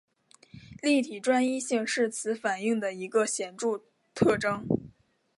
[0.81, 3.83] 立体专一性是此反应的一个显着
[4.15, 4.65] 特征。